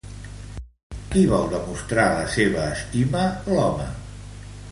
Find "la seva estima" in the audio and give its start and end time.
2.15-3.23